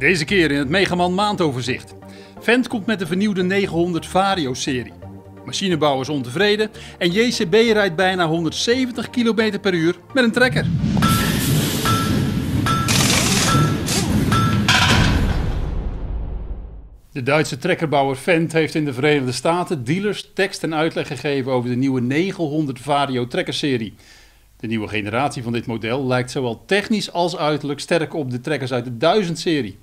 Deze 0.00 0.24
keer 0.24 0.50
in 0.50 0.58
het 0.58 0.68
Megaman 0.68 1.14
maandoverzicht. 1.14 1.94
Vent 2.38 2.68
komt 2.68 2.86
met 2.86 2.98
de 2.98 3.06
vernieuwde 3.06 3.42
900 3.42 4.06
Vario-serie. 4.06 4.92
Machinebouwers 5.44 6.08
ontevreden 6.08 6.70
en 6.98 7.12
JCB 7.12 7.52
rijdt 7.52 7.96
bijna 7.96 8.26
170 8.26 9.10
km 9.10 9.58
per 9.60 9.74
uur 9.74 9.96
met 10.14 10.24
een 10.24 10.32
trekker. 10.32 10.66
De 17.12 17.22
Duitse 17.22 17.58
trekkerbouwer 17.58 18.16
Fendt 18.16 18.52
heeft 18.52 18.74
in 18.74 18.84
de 18.84 18.92
Verenigde 18.92 19.32
Staten 19.32 19.84
dealers 19.84 20.30
tekst 20.34 20.62
en 20.62 20.74
uitleg 20.74 21.06
gegeven 21.06 21.52
over 21.52 21.70
de 21.70 21.76
nieuwe 21.76 22.00
900 22.00 22.80
Vario 22.80 23.26
trekkerserie. 23.26 23.94
De 24.56 24.66
nieuwe 24.66 24.88
generatie 24.88 25.42
van 25.42 25.52
dit 25.52 25.66
model 25.66 26.06
lijkt 26.06 26.30
zowel 26.30 26.64
technisch 26.66 27.12
als 27.12 27.36
uiterlijk 27.36 27.80
sterk 27.80 28.14
op 28.14 28.30
de 28.30 28.40
trekkers 28.40 28.72
uit 28.72 29.00
de 29.00 29.24
1000-serie. 29.24 29.78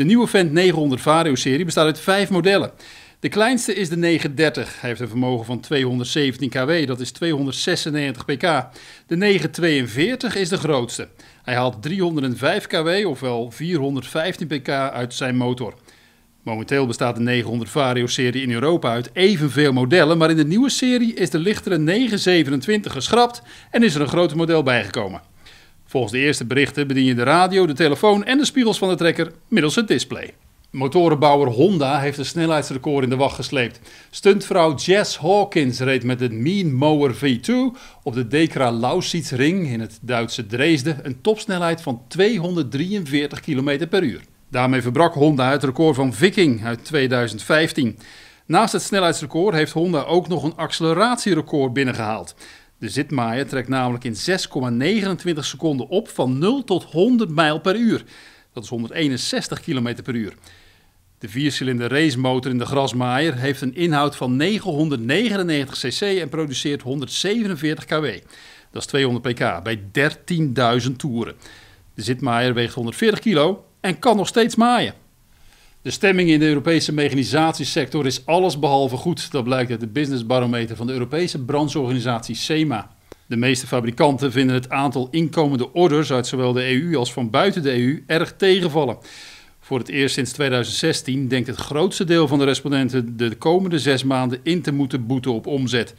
De 0.00 0.06
nieuwe 0.06 0.26
Fendt 0.26 0.52
900 0.52 1.00
Vario-serie 1.00 1.64
bestaat 1.64 1.84
uit 1.84 2.00
vijf 2.00 2.30
modellen. 2.30 2.70
De 3.18 3.28
kleinste 3.28 3.74
is 3.74 3.88
de 3.88 3.96
930. 3.96 4.80
Hij 4.80 4.88
heeft 4.88 5.00
een 5.00 5.08
vermogen 5.08 5.46
van 5.46 5.60
217 5.60 6.48
kW, 6.48 6.86
dat 6.86 7.00
is 7.00 7.10
296 7.10 8.24
pk. 8.24 8.66
De 9.06 9.16
942 9.16 10.36
is 10.36 10.48
de 10.48 10.56
grootste. 10.56 11.08
Hij 11.42 11.54
haalt 11.54 11.82
305 11.82 12.66
kW, 12.66 13.06
ofwel 13.06 13.50
415 13.50 14.46
pk 14.46 14.68
uit 14.68 15.14
zijn 15.14 15.36
motor. 15.36 15.74
Momenteel 16.42 16.86
bestaat 16.86 17.16
de 17.16 17.22
900 17.22 17.70
Vario-serie 17.70 18.42
in 18.42 18.52
Europa 18.52 18.90
uit 18.90 19.10
evenveel 19.12 19.72
modellen, 19.72 20.18
maar 20.18 20.30
in 20.30 20.36
de 20.36 20.46
nieuwe 20.46 20.70
serie 20.70 21.14
is 21.14 21.30
de 21.30 21.38
lichtere 21.38 21.78
927 21.78 22.92
geschrapt 22.92 23.42
en 23.70 23.82
is 23.82 23.94
er 23.94 24.00
een 24.00 24.08
groter 24.08 24.36
model 24.36 24.62
bijgekomen. 24.62 25.29
Volgens 25.90 26.12
de 26.12 26.18
eerste 26.18 26.44
berichten 26.44 26.86
bedien 26.86 27.04
je 27.04 27.14
de 27.14 27.22
radio, 27.22 27.66
de 27.66 27.72
telefoon 27.72 28.24
en 28.24 28.38
de 28.38 28.44
spiegels 28.44 28.78
van 28.78 28.88
de 28.88 28.94
trekker 28.94 29.32
middels 29.48 29.74
het 29.74 29.88
display. 29.88 30.34
Motorenbouwer 30.70 31.48
Honda 31.48 31.98
heeft 32.00 32.18
een 32.18 32.24
snelheidsrecord 32.24 33.04
in 33.04 33.10
de 33.10 33.16
wacht 33.16 33.34
gesleept. 33.34 33.80
Stuntvrouw 34.10 34.74
Jess 34.74 35.18
Hawkins 35.18 35.80
reed 35.80 36.04
met 36.04 36.18
de 36.18 36.30
Mean 36.30 36.74
Mower 36.74 37.14
V2 37.14 37.52
op 38.02 38.14
de 38.14 38.26
Dekra 38.26 38.72
Lausitz-ring 38.72 39.68
in 39.68 39.80
het 39.80 39.98
Duitse 40.02 40.46
Dresden 40.46 40.98
een 41.02 41.20
topsnelheid 41.20 41.82
van 41.82 42.02
243 42.08 43.40
km 43.40 43.88
per 43.88 44.02
uur. 44.02 44.20
Daarmee 44.48 44.82
verbrak 44.82 45.14
Honda 45.14 45.50
het 45.50 45.64
record 45.64 45.96
van 45.96 46.12
Viking 46.12 46.64
uit 46.64 46.84
2015. 46.84 47.98
Naast 48.46 48.72
het 48.72 48.82
snelheidsrecord 48.82 49.54
heeft 49.54 49.72
Honda 49.72 50.02
ook 50.02 50.28
nog 50.28 50.42
een 50.42 50.56
acceleratierecord 50.56 51.72
binnengehaald. 51.72 52.34
De 52.80 52.88
zitmaaier 52.88 53.46
trekt 53.46 53.68
namelijk 53.68 54.04
in 54.04 54.14
6,29 54.14 55.38
seconden 55.38 55.88
op 55.88 56.08
van 56.08 56.38
0 56.38 56.64
tot 56.64 56.84
100 56.84 57.30
mijl 57.30 57.60
per 57.60 57.76
uur. 57.76 58.04
Dat 58.52 58.62
is 58.62 58.68
161 58.68 59.60
km 59.60 60.02
per 60.02 60.14
uur. 60.14 60.34
De 61.18 61.28
viercilinder 61.28 61.90
racemotor 61.90 62.50
in 62.50 62.58
de 62.58 62.66
grasmaaier 62.66 63.36
heeft 63.36 63.60
een 63.60 63.74
inhoud 63.74 64.16
van 64.16 64.36
999 64.36 65.78
cc 65.78 66.00
en 66.00 66.28
produceert 66.28 66.82
147 66.82 67.84
kW. 67.84 68.06
Dat 68.70 68.82
is 68.82 68.86
200 68.86 69.34
pk 69.34 69.62
bij 69.62 69.80
13.000 70.88 70.96
toeren. 70.96 71.34
De 71.94 72.02
zitmaaier 72.02 72.54
weegt 72.54 72.74
140 72.74 73.20
kilo 73.20 73.64
en 73.80 73.98
kan 73.98 74.16
nog 74.16 74.28
steeds 74.28 74.54
maaien. 74.54 74.94
De 75.82 75.90
stemming 75.90 76.30
in 76.30 76.38
de 76.38 76.46
Europese 76.46 76.92
mechanisatiesector 76.92 78.06
is 78.06 78.26
allesbehalve 78.26 78.96
goed. 78.96 79.30
Dat 79.30 79.44
blijkt 79.44 79.70
uit 79.70 79.80
de 79.80 79.86
businessbarometer 79.86 80.76
van 80.76 80.86
de 80.86 80.92
Europese 80.92 81.44
brancheorganisatie 81.44 82.34
SEMA. 82.34 82.90
De 83.26 83.36
meeste 83.36 83.66
fabrikanten 83.66 84.32
vinden 84.32 84.54
het 84.54 84.70
aantal 84.70 85.08
inkomende 85.10 85.72
orders 85.72 86.12
uit 86.12 86.26
zowel 86.26 86.52
de 86.52 86.68
EU 86.70 86.96
als 86.96 87.12
van 87.12 87.30
buiten 87.30 87.62
de 87.62 87.72
EU 87.72 88.02
erg 88.06 88.34
tegenvallen. 88.36 88.98
Voor 89.60 89.78
het 89.78 89.88
eerst 89.88 90.14
sinds 90.14 90.32
2016 90.32 91.28
denkt 91.28 91.46
het 91.46 91.56
grootste 91.56 92.04
deel 92.04 92.28
van 92.28 92.38
de 92.38 92.44
respondenten 92.44 93.16
de 93.16 93.34
komende 93.34 93.78
zes 93.78 94.04
maanden 94.04 94.40
in 94.42 94.62
te 94.62 94.72
moeten 94.72 95.06
boeten 95.06 95.32
op 95.32 95.46
omzet. 95.46 95.94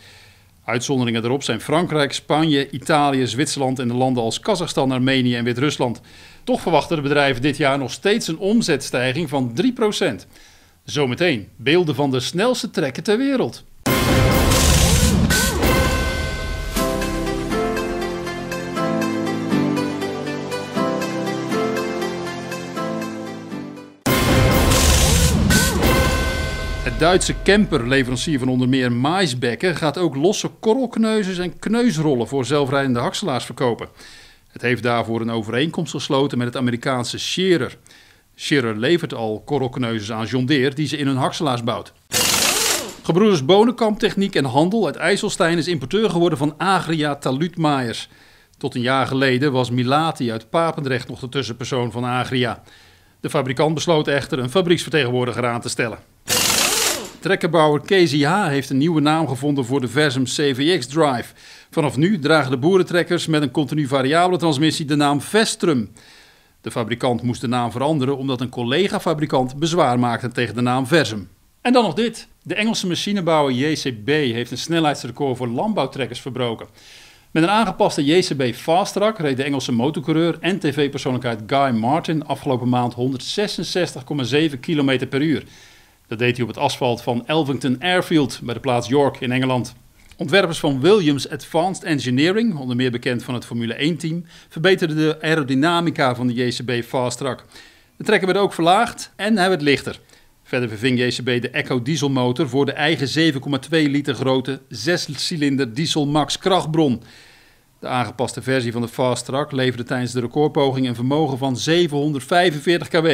Uitzonderingen 0.65 1.21
daarop 1.21 1.43
zijn 1.43 1.61
Frankrijk, 1.61 2.13
Spanje, 2.13 2.69
Italië, 2.69 3.27
Zwitserland 3.27 3.79
en 3.79 3.87
de 3.87 3.93
landen 3.93 4.23
als 4.23 4.39
Kazachstan, 4.39 4.91
Armenië 4.91 5.35
en 5.35 5.43
Wit-Rusland. 5.43 6.01
Toch 6.43 6.61
verwachten 6.61 6.95
de 6.95 7.01
bedrijven 7.01 7.41
dit 7.41 7.57
jaar 7.57 7.77
nog 7.77 7.91
steeds 7.91 8.27
een 8.27 8.37
omzetstijging 8.37 9.29
van 9.29 9.53
3%. 10.21 10.27
Zometeen 10.83 11.47
beelden 11.55 11.95
van 11.95 12.11
de 12.11 12.19
snelste 12.19 12.69
trekken 12.69 13.03
ter 13.03 13.17
wereld. 13.17 13.63
Duitse 27.01 27.35
Kemper, 27.43 27.87
leverancier 27.87 28.39
van 28.39 28.47
onder 28.47 28.69
meer 28.69 28.91
maisbekken, 28.91 29.75
gaat 29.75 29.97
ook 29.97 30.15
losse 30.15 30.47
korrelkneuzes 30.59 31.37
en 31.37 31.59
kneusrollen 31.59 32.27
voor 32.27 32.45
zelfrijdende 32.45 32.99
hakselaars 32.99 33.45
verkopen. 33.45 33.87
Het 34.47 34.61
heeft 34.61 34.83
daarvoor 34.83 35.21
een 35.21 35.29
overeenkomst 35.31 35.91
gesloten 35.91 36.37
met 36.37 36.47
het 36.47 36.57
Amerikaanse 36.57 37.17
Scherer. 37.17 37.77
Scherer 38.35 38.77
levert 38.77 39.13
al 39.13 39.41
korrelkneuzes 39.45 40.11
aan 40.11 40.25
John 40.25 40.45
Deere 40.45 40.75
die 40.75 40.87
ze 40.87 40.97
in 40.97 41.07
hun 41.07 41.15
hakselaars 41.15 41.63
bouwt. 41.63 41.93
Gebroeders 43.03 43.45
Bonenkamp 43.45 43.99
Techniek 43.99 44.35
en 44.35 44.45
Handel 44.45 44.85
uit 44.85 44.95
IJsselstein 44.95 45.57
is 45.57 45.67
importeur 45.67 46.09
geworden 46.09 46.37
van 46.37 46.53
Agria 46.57 47.15
Talutmaaiers. 47.15 48.09
Tot 48.57 48.75
een 48.75 48.81
jaar 48.81 49.07
geleden 49.07 49.51
was 49.51 49.69
Milati 49.69 50.31
uit 50.31 50.49
Papendrecht 50.49 51.07
nog 51.07 51.19
de 51.19 51.29
tussenpersoon 51.29 51.91
van 51.91 52.03
Agria. 52.03 52.63
De 53.19 53.29
fabrikant 53.29 53.73
besloot 53.73 54.07
echter 54.07 54.39
een 54.39 54.49
fabrieksvertegenwoordiger 54.49 55.45
aan 55.45 55.61
te 55.61 55.69
stellen. 55.69 55.97
Trekkerbouwer 57.21 57.81
KZH 57.81 58.47
heeft 58.47 58.69
een 58.69 58.77
nieuwe 58.77 59.01
naam 59.01 59.27
gevonden 59.27 59.65
voor 59.65 59.81
de 59.81 59.87
Versum 59.87 60.23
CVX 60.23 60.87
Drive. 60.87 61.33
Vanaf 61.69 61.97
nu 61.97 62.19
dragen 62.19 62.51
de 62.51 62.57
boerentrekkers 62.57 63.27
met 63.27 63.41
een 63.41 63.51
continu 63.51 63.87
variabele 63.87 64.37
transmissie 64.37 64.85
de 64.85 64.95
naam 64.95 65.21
Vestrum. 65.21 65.91
De 66.61 66.71
fabrikant 66.71 67.21
moest 67.21 67.41
de 67.41 67.47
naam 67.47 67.71
veranderen 67.71 68.17
omdat 68.17 68.41
een 68.41 68.49
collega-fabrikant 68.49 69.55
bezwaar 69.55 69.99
maakte 69.99 70.27
tegen 70.27 70.55
de 70.55 70.61
naam 70.61 70.87
Versum. 70.87 71.29
En 71.61 71.73
dan 71.73 71.83
nog 71.83 71.93
dit. 71.93 72.27
De 72.43 72.55
Engelse 72.55 72.87
machinebouwer 72.87 73.53
JCB 73.53 74.07
heeft 74.07 74.51
een 74.51 74.57
snelheidsrecord 74.57 75.37
voor 75.37 75.47
landbouwtrekkers 75.47 76.21
verbroken. 76.21 76.67
Met 77.31 77.43
een 77.43 77.49
aangepaste 77.49 78.05
JCB 78.05 78.55
Fast 78.55 78.95
reed 78.95 79.37
de 79.37 79.43
Engelse 79.43 79.71
motorcoureur 79.71 80.37
en 80.39 80.59
tv-persoonlijkheid 80.59 81.41
Guy 81.47 81.69
Martin 81.69 82.25
afgelopen 82.25 82.69
maand 82.69 82.95
166,7 82.95 84.59
km 84.59 85.07
per 85.07 85.21
uur. 85.21 85.43
Dat 86.11 86.19
deed 86.19 86.35
hij 86.35 86.41
op 86.45 86.53
het 86.53 86.63
asfalt 86.63 87.01
van 87.01 87.27
Elvington 87.27 87.75
Airfield 87.79 88.39
bij 88.43 88.53
de 88.53 88.59
plaats 88.59 88.87
York 88.87 89.19
in 89.19 89.31
Engeland. 89.31 89.73
Ontwerpers 90.17 90.59
van 90.59 90.81
Williams 90.81 91.29
Advanced 91.29 91.83
Engineering, 91.83 92.55
onder 92.55 92.75
meer 92.75 92.91
bekend 92.91 93.23
van 93.23 93.33
het 93.33 93.45
Formule 93.45 93.93
1-team, 93.93 94.25
verbeterden 94.49 94.97
de 94.97 95.17
aerodynamica 95.21 96.15
van 96.15 96.27
de 96.27 96.33
JCB 96.33 96.83
Fast 96.85 97.17
Track. 97.17 97.45
De 97.97 98.03
trekker 98.03 98.27
werd 98.27 98.39
ook 98.39 98.53
verlaagd 98.53 99.11
en 99.15 99.37
hij 99.37 99.49
werd 99.49 99.61
lichter. 99.61 99.99
Verder 100.43 100.69
verving 100.69 100.99
JCB 100.99 101.41
de 101.41 101.49
Echo 101.49 101.81
dieselmotor 101.81 102.49
voor 102.49 102.65
de 102.65 102.73
eigen 102.73 103.33
7,2 103.33 103.39
liter 103.69 104.15
grote 104.15 104.59
6-cilinder 104.59 105.73
diesel 105.73 106.07
max 106.07 106.37
krachtbron. 106.37 107.03
De 107.79 107.87
aangepaste 107.87 108.41
versie 108.41 108.71
van 108.71 108.81
de 108.81 108.87
Fast 108.87 109.25
Track 109.25 109.51
leverde 109.51 109.83
tijdens 109.83 110.11
de 110.11 110.19
recordpoging 110.19 110.87
een 110.87 110.95
vermogen 110.95 111.37
van 111.37 111.57
745 111.57 112.87
kW. 112.87 113.07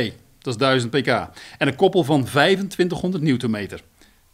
Dat 0.47 0.56
is 0.56 0.62
1000 0.62 0.91
pk. 0.91 1.08
En 1.58 1.68
een 1.68 1.75
koppel 1.75 2.03
van 2.03 2.24
2500 2.24 3.24
Nm. 3.24 3.68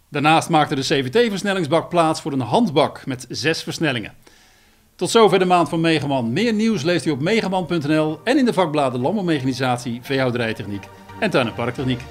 Daarnaast 0.09 0.49
maakte 0.49 0.75
de 0.75 0.81
CVT-versnellingsbak 0.81 1.89
plaats 1.89 2.21
voor 2.21 2.31
een 2.31 2.39
handbak 2.39 3.05
met 3.05 3.25
zes 3.29 3.63
versnellingen. 3.63 4.13
Tot 4.95 5.09
zover 5.09 5.39
de 5.39 5.45
maand 5.45 5.69
van 5.69 5.81
Megaman. 5.81 6.33
Meer 6.33 6.53
nieuws 6.53 6.83
leest 6.83 7.05
u 7.05 7.09
op 7.09 7.19
megaman.nl 7.19 8.19
en 8.23 8.37
in 8.37 8.45
de 8.45 8.53
vakbladen 8.53 9.01
Landbouwmechanisatie, 9.01 9.99
Veehouderijtechniek 10.01 10.83
en 11.19 11.29
Tuin- 11.29 11.47
en 11.47 11.53
Parktechniek. 11.53 12.01